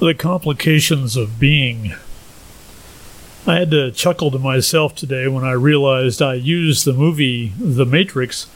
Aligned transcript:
The 0.00 0.14
complications 0.14 1.14
of 1.14 1.38
being. 1.38 1.92
I 3.46 3.56
had 3.56 3.70
to 3.70 3.90
chuckle 3.90 4.30
to 4.30 4.38
myself 4.38 4.94
today 4.94 5.28
when 5.28 5.44
I 5.44 5.52
realized 5.52 6.22
I 6.22 6.34
used 6.34 6.86
the 6.86 6.94
movie 6.94 7.52
The 7.58 7.84
Matrix 7.84 8.46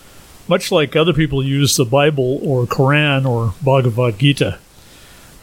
much 0.49 0.73
like 0.73 0.97
other 0.97 1.13
people 1.13 1.45
use 1.45 1.77
the 1.77 1.85
Bible 1.85 2.41
or 2.43 2.65
Quran 2.65 3.27
or 3.27 3.53
Bhagavad 3.63 4.19
Gita, 4.19 4.59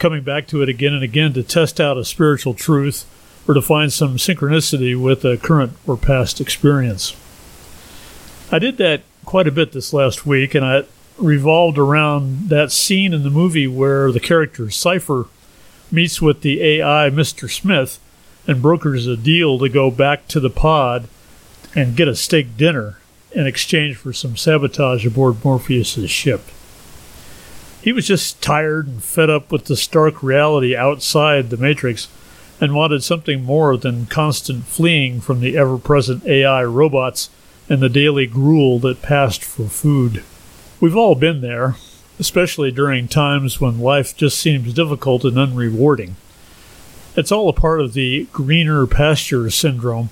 coming 0.00 0.24
back 0.24 0.48
to 0.48 0.60
it 0.60 0.68
again 0.68 0.92
and 0.92 1.04
again 1.04 1.34
to 1.34 1.44
test 1.44 1.80
out 1.80 1.96
a 1.96 2.04
spiritual 2.04 2.54
truth 2.54 3.06
or 3.46 3.54
to 3.54 3.62
find 3.62 3.92
some 3.92 4.16
synchronicity 4.16 5.00
with 5.00 5.24
a 5.24 5.36
current 5.36 5.72
or 5.86 5.96
past 5.96 6.40
experience. 6.40 7.16
I 8.50 8.58
did 8.58 8.76
that 8.78 9.02
quite 9.24 9.46
a 9.46 9.52
bit 9.52 9.70
this 9.70 9.92
last 9.92 10.26
week, 10.26 10.56
and 10.56 10.64
I 10.64 10.82
revolved 11.16 11.78
around 11.78 12.48
that 12.48 12.72
scene 12.72 13.14
in 13.14 13.22
the 13.22 13.30
movie 13.30 13.68
where 13.68 14.10
the 14.10 14.18
character 14.18 14.68
Cypher 14.68 15.26
meets 15.92 16.22
with 16.22 16.40
the 16.40 16.62
AI 16.62 17.10
Mr. 17.10 17.50
Smith 17.50 17.98
and 18.46 18.62
brokers 18.62 19.06
a 19.06 19.16
deal 19.16 19.58
to 19.58 19.68
go 19.68 19.90
back 19.90 20.26
to 20.28 20.40
the 20.40 20.50
pod 20.50 21.08
and 21.74 21.96
get 21.96 22.08
a 22.08 22.16
steak 22.16 22.56
dinner 22.56 22.98
in 23.32 23.46
exchange 23.46 23.96
for 23.96 24.12
some 24.12 24.36
sabotage 24.36 25.06
aboard 25.06 25.42
Morpheus's 25.44 26.10
ship. 26.10 26.42
He 27.82 27.92
was 27.92 28.06
just 28.06 28.40
tired 28.40 28.86
and 28.86 29.02
fed 29.02 29.30
up 29.30 29.50
with 29.50 29.64
the 29.64 29.76
stark 29.76 30.22
reality 30.22 30.76
outside 30.76 31.50
the 31.50 31.56
Matrix 31.56 32.08
and 32.60 32.74
wanted 32.74 33.02
something 33.02 33.42
more 33.42 33.76
than 33.76 34.06
constant 34.06 34.64
fleeing 34.64 35.20
from 35.20 35.40
the 35.40 35.56
ever 35.56 35.78
present 35.78 36.24
AI 36.26 36.62
robots 36.64 37.28
and 37.68 37.80
the 37.80 37.88
daily 37.88 38.26
gruel 38.26 38.78
that 38.80 39.02
passed 39.02 39.42
for 39.42 39.66
food. 39.68 40.22
We've 40.80 40.96
all 40.96 41.14
been 41.14 41.40
there, 41.40 41.76
especially 42.22 42.70
during 42.70 43.08
times 43.08 43.60
when 43.60 43.80
life 43.80 44.16
just 44.16 44.38
seems 44.38 44.72
difficult 44.72 45.24
and 45.24 45.36
unrewarding. 45.36 46.12
It's 47.16 47.32
all 47.32 47.48
a 47.48 47.52
part 47.52 47.80
of 47.80 47.94
the 47.94 48.28
greener 48.32 48.86
pasture 48.86 49.50
syndrome 49.50 50.08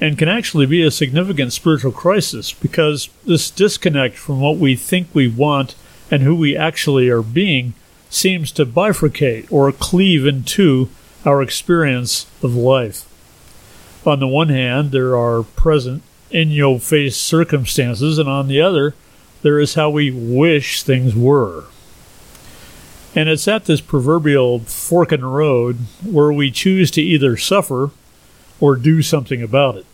and 0.00 0.16
can 0.16 0.28
actually 0.28 0.66
be 0.66 0.82
a 0.82 0.90
significant 0.92 1.52
spiritual 1.52 1.90
crisis 1.90 2.52
because 2.52 3.08
this 3.24 3.50
disconnect 3.50 4.16
from 4.16 4.40
what 4.40 4.56
we 4.56 4.76
think 4.76 5.08
we 5.12 5.26
want 5.26 5.74
and 6.12 6.22
who 6.22 6.36
we 6.36 6.56
actually 6.56 7.08
are 7.08 7.22
being 7.22 7.74
seems 8.08 8.52
to 8.52 8.64
bifurcate 8.64 9.50
or 9.50 9.72
cleave 9.72 10.24
into 10.26 10.88
our 11.24 11.42
experience 11.42 12.26
of 12.40 12.54
life. 12.54 13.04
On 14.06 14.20
the 14.20 14.28
one 14.28 14.50
hand, 14.50 14.92
there 14.92 15.16
are 15.16 15.42
present, 15.42 16.04
in 16.30 16.52
your 16.52 16.78
face 16.78 17.16
circumstances, 17.16 18.16
and 18.16 18.28
on 18.28 18.46
the 18.46 18.60
other, 18.60 18.94
there 19.46 19.60
is 19.60 19.74
how 19.74 19.88
we 19.88 20.10
wish 20.10 20.82
things 20.82 21.14
were. 21.14 21.66
And 23.14 23.28
it's 23.28 23.46
at 23.46 23.66
this 23.66 23.80
proverbial 23.80 24.58
fork 24.58 25.12
in 25.12 25.20
the 25.20 25.28
road 25.28 25.76
where 26.02 26.32
we 26.32 26.50
choose 26.50 26.90
to 26.90 27.00
either 27.00 27.36
suffer 27.36 27.92
or 28.58 28.74
do 28.74 29.02
something 29.02 29.40
about 29.40 29.76
it. 29.76 29.86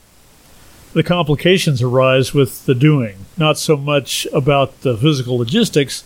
The 0.94 1.02
complications 1.02 1.82
arise 1.82 2.32
with 2.32 2.64
the 2.64 2.74
doing, 2.74 3.26
not 3.36 3.58
so 3.58 3.76
much 3.76 4.26
about 4.32 4.80
the 4.80 4.96
physical 4.96 5.36
logistics, 5.36 6.02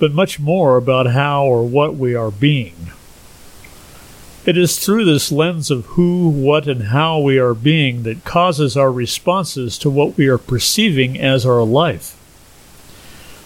but 0.00 0.10
much 0.10 0.40
more 0.40 0.76
about 0.76 1.12
how 1.12 1.44
or 1.44 1.62
what 1.62 1.94
we 1.94 2.16
are 2.16 2.32
being. 2.32 2.90
It 4.44 4.58
is 4.58 4.80
through 4.80 5.04
this 5.04 5.30
lens 5.30 5.70
of 5.70 5.86
who, 5.86 6.28
what, 6.28 6.66
and 6.66 6.88
how 6.88 7.20
we 7.20 7.38
are 7.38 7.54
being 7.54 8.02
that 8.02 8.24
causes 8.24 8.76
our 8.76 8.90
responses 8.90 9.78
to 9.78 9.88
what 9.88 10.16
we 10.16 10.26
are 10.26 10.38
perceiving 10.38 11.16
as 11.20 11.46
our 11.46 11.62
life. 11.62 12.16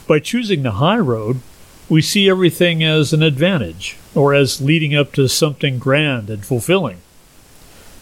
By 0.06 0.18
choosing 0.18 0.62
the 0.62 0.72
high 0.72 0.98
road, 0.98 1.40
we 1.88 2.02
see 2.02 2.28
everything 2.28 2.84
as 2.84 3.12
an 3.12 3.22
advantage, 3.22 3.96
or 4.14 4.34
as 4.34 4.60
leading 4.60 4.94
up 4.94 5.12
to 5.12 5.28
something 5.28 5.78
grand 5.78 6.28
and 6.28 6.44
fulfilling. 6.44 6.98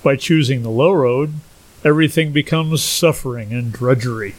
By 0.02 0.16
choosing 0.16 0.62
the 0.62 0.70
low 0.70 0.90
road, 0.92 1.34
everything 1.84 2.32
becomes 2.32 2.82
suffering 2.82 3.52
and 3.52 3.72
drudgery. 3.72 4.34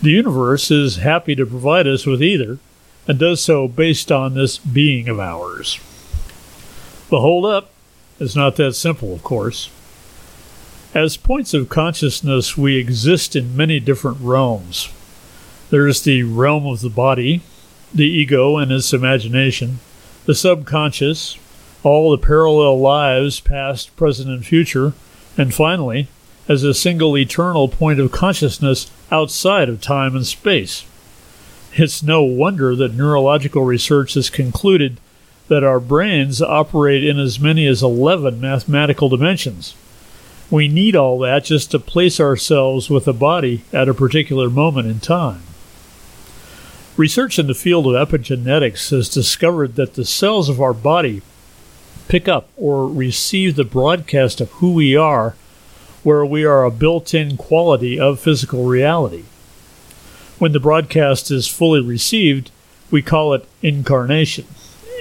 The 0.00 0.10
universe 0.10 0.70
is 0.70 0.96
happy 0.96 1.34
to 1.34 1.44
provide 1.44 1.86
us 1.86 2.06
with 2.06 2.22
either, 2.22 2.58
and 3.06 3.18
does 3.18 3.42
so 3.42 3.68
based 3.68 4.10
on 4.10 4.32
this 4.34 4.56
being 4.56 5.08
of 5.08 5.20
ours. 5.20 5.78
The 7.10 7.20
hold 7.20 7.44
up 7.44 7.70
is 8.18 8.34
not 8.34 8.56
that 8.56 8.74
simple, 8.74 9.12
of 9.12 9.22
course. 9.22 9.68
As 10.94 11.18
points 11.18 11.52
of 11.52 11.68
consciousness, 11.68 12.56
we 12.56 12.76
exist 12.76 13.36
in 13.36 13.56
many 13.56 13.78
different 13.78 14.18
realms. 14.20 14.88
There 15.72 15.88
is 15.88 16.02
the 16.02 16.22
realm 16.22 16.66
of 16.66 16.82
the 16.82 16.90
body, 16.90 17.40
the 17.94 18.04
ego 18.04 18.58
and 18.58 18.70
its 18.70 18.92
imagination, 18.92 19.78
the 20.26 20.34
subconscious, 20.34 21.38
all 21.82 22.10
the 22.10 22.18
parallel 22.18 22.78
lives, 22.78 23.40
past, 23.40 23.96
present, 23.96 24.28
and 24.28 24.44
future, 24.44 24.92
and 25.38 25.54
finally, 25.54 26.08
as 26.46 26.62
a 26.62 26.74
single 26.74 27.16
eternal 27.16 27.68
point 27.68 28.00
of 28.00 28.12
consciousness 28.12 28.90
outside 29.10 29.70
of 29.70 29.80
time 29.80 30.14
and 30.14 30.26
space. 30.26 30.84
It's 31.72 32.02
no 32.02 32.22
wonder 32.22 32.76
that 32.76 32.92
neurological 32.92 33.64
research 33.64 34.12
has 34.12 34.28
concluded 34.28 35.00
that 35.48 35.64
our 35.64 35.80
brains 35.80 36.42
operate 36.42 37.02
in 37.02 37.18
as 37.18 37.40
many 37.40 37.66
as 37.66 37.82
11 37.82 38.38
mathematical 38.38 39.08
dimensions. 39.08 39.74
We 40.50 40.68
need 40.68 40.94
all 40.94 41.18
that 41.20 41.44
just 41.44 41.70
to 41.70 41.78
place 41.78 42.20
ourselves 42.20 42.90
with 42.90 43.08
a 43.08 43.14
body 43.14 43.64
at 43.72 43.88
a 43.88 43.94
particular 43.94 44.50
moment 44.50 44.86
in 44.86 45.00
time. 45.00 45.44
Research 46.96 47.38
in 47.38 47.46
the 47.46 47.54
field 47.54 47.86
of 47.86 48.08
epigenetics 48.08 48.90
has 48.90 49.08
discovered 49.08 49.76
that 49.76 49.94
the 49.94 50.04
cells 50.04 50.50
of 50.50 50.60
our 50.60 50.74
body 50.74 51.22
pick 52.06 52.28
up 52.28 52.50
or 52.54 52.86
receive 52.86 53.56
the 53.56 53.64
broadcast 53.64 54.42
of 54.42 54.50
who 54.52 54.74
we 54.74 54.94
are, 54.94 55.34
where 56.02 56.24
we 56.24 56.44
are 56.44 56.64
a 56.64 56.70
built 56.70 57.14
in 57.14 57.38
quality 57.38 57.98
of 57.98 58.20
physical 58.20 58.64
reality. 58.64 59.24
When 60.38 60.52
the 60.52 60.60
broadcast 60.60 61.30
is 61.30 61.48
fully 61.48 61.80
received, 61.80 62.50
we 62.90 63.00
call 63.00 63.32
it 63.32 63.48
incarnation 63.62 64.46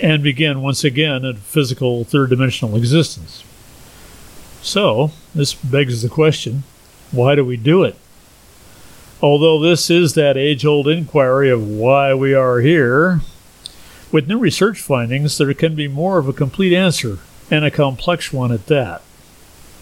and 0.01 0.23
begin 0.23 0.61
once 0.61 0.85
again 0.85 1.25
a 1.25 1.33
physical 1.33 2.05
third 2.05 2.29
dimensional 2.29 2.77
existence. 2.77 3.43
So, 4.61 5.11
this 5.35 5.53
begs 5.53 6.03
the 6.03 6.09
question 6.09 6.63
why 7.11 7.35
do 7.35 7.43
we 7.43 7.57
do 7.57 7.83
it? 7.83 7.97
Although 9.21 9.59
this 9.59 9.91
is 9.91 10.15
that 10.15 10.35
age 10.35 10.65
old 10.65 10.87
inquiry 10.87 11.51
of 11.51 11.67
why 11.67 12.13
we 12.13 12.33
are 12.33 12.59
here, 12.59 13.21
with 14.11 14.27
new 14.27 14.39
research 14.39 14.81
findings, 14.81 15.37
there 15.37 15.53
can 15.53 15.75
be 15.75 15.87
more 15.87 16.17
of 16.17 16.27
a 16.27 16.33
complete 16.33 16.75
answer, 16.75 17.19
and 17.51 17.63
a 17.63 17.69
complex 17.69 18.33
one 18.33 18.51
at 18.51 18.65
that. 18.65 19.03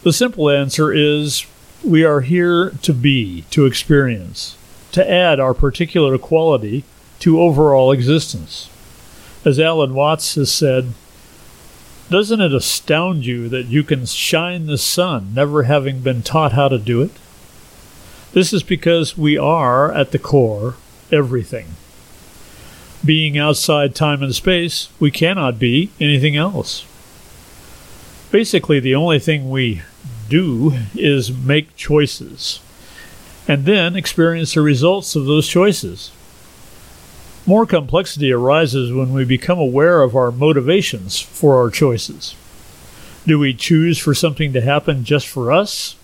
The 0.04 0.12
simple 0.12 0.50
answer 0.50 0.92
is 0.92 1.46
we 1.86 2.04
are 2.04 2.22
here 2.22 2.72
to 2.82 2.94
be, 2.94 3.44
to 3.52 3.66
experience, 3.66 4.58
to 4.92 5.10
add 5.10 5.40
our 5.40 5.54
particular 5.54 6.18
quality 6.18 6.84
to 7.20 7.40
overall 7.40 7.92
existence. 7.92 8.70
As 9.46 9.60
Alan 9.60 9.94
Watts 9.94 10.36
has 10.36 10.52
said, 10.52 10.94
doesn't 12.10 12.42
it 12.42 12.54
astound 12.54 13.26
you 13.26 13.48
that 13.50 13.68
you 13.68 13.84
can 13.84 14.06
shine 14.06 14.66
the 14.66 14.78
sun, 14.78 15.34
never 15.34 15.64
having 15.64 16.02
been 16.02 16.24
taught 16.24 16.54
how 16.54 16.68
to 16.68 16.78
do 16.78 17.02
it? 17.02 17.12
This 18.32 18.54
is 18.54 18.64
because 18.64 19.18
we 19.18 19.38
are, 19.38 19.92
at 19.92 20.12
the 20.12 20.20
core, 20.20 20.76
everything. 21.12 21.68
Being 23.04 23.38
outside 23.38 23.96
time 23.96 24.22
and 24.22 24.36
space, 24.36 24.90
we 25.00 25.10
cannot 25.10 25.58
be 25.58 25.92
anything 26.00 26.36
else. 26.36 26.86
Basically, 28.32 28.80
the 28.80 28.96
only 28.96 29.20
thing 29.20 29.50
we 29.50 29.82
do 30.30 30.74
is 30.94 31.32
make 31.32 31.76
choices 31.76 32.60
and 33.48 33.66
then 33.66 33.96
experience 33.96 34.54
the 34.54 34.62
results 34.62 35.16
of 35.16 35.26
those 35.26 35.48
choices. 35.48 36.12
More 37.48 37.66
complexity 37.66 38.32
arises 38.32 38.94
when 38.94 39.12
we 39.12 39.26
become 39.26 39.58
aware 39.58 40.04
of 40.04 40.16
our 40.16 40.32
motivations 40.32 41.20
for 41.20 41.58
our 41.60 41.72
choices. 41.72 42.36
Do 43.26 43.40
we 43.40 43.56
choose 43.56 43.98
for 43.98 44.14
something 44.14 44.54
to 44.54 44.62
happen 44.62 45.04
just 45.04 45.28
for 45.28 45.52
us? 45.52 45.96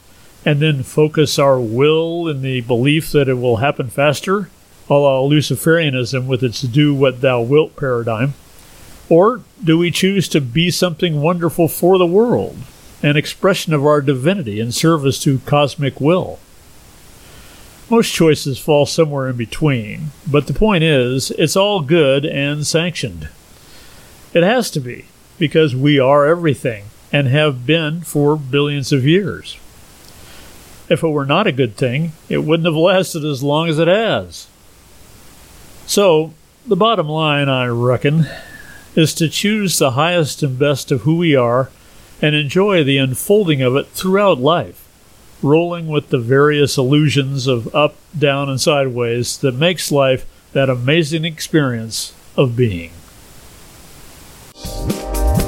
And 0.45 0.59
then 0.59 0.83
focus 0.83 1.39
our 1.39 1.59
will 1.59 2.27
in 2.27 2.43
the 2.43 2.61
belief 2.61 3.11
that 3.11 3.27
it 3.27 3.33
will 3.33 3.57
happen 3.57 3.89
faster, 3.89 4.49
a 4.87 4.93
la 4.93 5.21
Luciferianism 5.21 6.27
with 6.27 6.43
its 6.43 6.61
do 6.61 6.93
what 6.93 7.21
thou 7.21 7.41
wilt 7.41 7.75
paradigm? 7.75 8.35
Or 9.09 9.41
do 9.63 9.77
we 9.77 9.89
choose 9.89 10.29
to 10.29 10.41
be 10.41 10.69
something 10.69 11.21
wonderful 11.21 11.67
for 11.67 11.97
the 11.97 12.05
world, 12.05 12.57
an 13.01 13.17
expression 13.17 13.73
of 13.73 13.85
our 13.85 14.01
divinity 14.01 14.59
in 14.59 14.71
service 14.71 15.19
to 15.23 15.39
cosmic 15.39 15.99
will? 15.99 16.39
Most 17.89 18.13
choices 18.13 18.57
fall 18.57 18.85
somewhere 18.85 19.27
in 19.27 19.37
between, 19.37 20.11
but 20.25 20.47
the 20.47 20.53
point 20.53 20.83
is, 20.83 21.29
it's 21.31 21.55
all 21.55 21.81
good 21.81 22.25
and 22.25 22.65
sanctioned. 22.65 23.29
It 24.33 24.43
has 24.43 24.71
to 24.71 24.79
be, 24.79 25.05
because 25.37 25.75
we 25.75 25.99
are 25.99 26.25
everything 26.25 26.85
and 27.11 27.27
have 27.27 27.65
been 27.65 28.01
for 28.01 28.35
billions 28.37 28.91
of 28.91 29.05
years. 29.05 29.57
If 30.87 31.03
it 31.03 31.07
were 31.07 31.25
not 31.25 31.47
a 31.47 31.51
good 31.51 31.75
thing, 31.75 32.11
it 32.29 32.43
wouldn't 32.43 32.67
have 32.67 32.75
lasted 32.75 33.25
as 33.25 33.41
long 33.41 33.69
as 33.69 33.79
it 33.79 33.87
has. 33.87 34.47
So, 35.87 36.33
the 36.67 36.75
bottom 36.75 37.07
line, 37.07 37.49
I 37.49 37.67
reckon, 37.67 38.27
is 38.95 39.13
to 39.15 39.29
choose 39.29 39.77
the 39.77 39.91
highest 39.91 40.43
and 40.43 40.57
best 40.57 40.91
of 40.91 41.01
who 41.01 41.17
we 41.17 41.35
are 41.35 41.69
and 42.21 42.35
enjoy 42.35 42.83
the 42.83 42.97
unfolding 42.97 43.61
of 43.61 43.75
it 43.75 43.87
throughout 43.87 44.39
life, 44.39 44.87
rolling 45.41 45.87
with 45.87 46.09
the 46.09 46.19
various 46.19 46.77
illusions 46.77 47.45
of 47.47 47.73
up, 47.75 47.95
down, 48.17 48.49
and 48.49 48.61
sideways 48.61 49.37
that 49.39 49.53
makes 49.53 49.91
life 49.91 50.25
that 50.53 50.69
amazing 50.69 51.25
experience 51.25 52.13
of 52.37 52.55
being. 52.55 52.91